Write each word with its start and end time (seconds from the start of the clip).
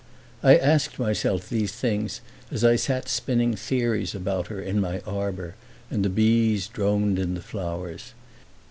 I 0.41 0.57
asked 0.57 0.97
myself 0.97 1.47
these 1.47 1.71
things 1.73 2.21
as 2.49 2.63
I 2.63 2.75
sat 2.75 3.07
spinning 3.07 3.55
theories 3.55 4.15
about 4.15 4.47
her 4.47 4.59
in 4.59 4.81
my 4.81 4.99
arbor 5.01 5.53
and 5.91 6.03
the 6.03 6.09
bees 6.09 6.67
droned 6.67 7.19
in 7.19 7.35
the 7.35 7.39
flowers. 7.41 8.15